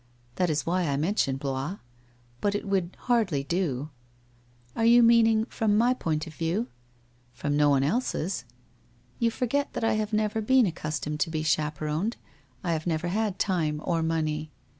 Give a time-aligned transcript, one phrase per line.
[0.37, 1.77] That is why I mentioned Blois.
[2.39, 3.91] But it would hardly do.''
[4.75, 6.69] Are you meaning from my point of view?'
[7.13, 8.43] * From no one else's.''
[9.19, 12.17] You forget that I have never been accustomed to be chaperoned,
[12.63, 14.49] I have never had time or money.